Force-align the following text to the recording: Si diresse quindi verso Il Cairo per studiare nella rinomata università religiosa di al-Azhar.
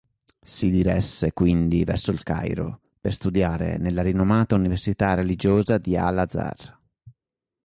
Si 0.41 0.71
diresse 0.71 1.31
quindi 1.31 1.83
verso 1.83 2.09
Il 2.09 2.23
Cairo 2.23 2.79
per 2.99 3.13
studiare 3.13 3.77
nella 3.77 4.01
rinomata 4.01 4.55
università 4.55 5.13
religiosa 5.13 5.77
di 5.77 5.95
al-Azhar. 5.95 6.79